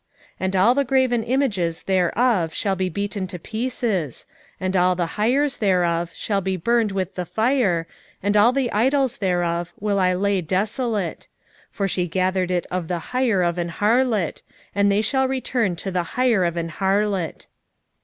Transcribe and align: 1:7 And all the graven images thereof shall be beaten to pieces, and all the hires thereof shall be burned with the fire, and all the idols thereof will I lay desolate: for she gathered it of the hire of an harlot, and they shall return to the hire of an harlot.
1:7 0.37 0.37
And 0.39 0.55
all 0.55 0.73
the 0.73 0.83
graven 0.83 1.21
images 1.23 1.83
thereof 1.83 2.55
shall 2.55 2.75
be 2.75 2.89
beaten 2.89 3.27
to 3.27 3.37
pieces, 3.37 4.25
and 4.59 4.75
all 4.75 4.95
the 4.95 5.05
hires 5.13 5.59
thereof 5.59 6.11
shall 6.15 6.41
be 6.41 6.57
burned 6.57 6.91
with 6.91 7.13
the 7.13 7.23
fire, 7.23 7.85
and 8.23 8.35
all 8.35 8.51
the 8.51 8.71
idols 8.71 9.17
thereof 9.17 9.71
will 9.79 9.99
I 9.99 10.15
lay 10.15 10.41
desolate: 10.41 11.27
for 11.69 11.87
she 11.87 12.07
gathered 12.07 12.49
it 12.49 12.65
of 12.71 12.87
the 12.87 12.99
hire 13.13 13.43
of 13.43 13.59
an 13.59 13.69
harlot, 13.69 14.41
and 14.73 14.91
they 14.91 15.03
shall 15.03 15.27
return 15.27 15.75
to 15.75 15.91
the 15.91 16.01
hire 16.17 16.45
of 16.45 16.57
an 16.57 16.69
harlot. 16.69 17.45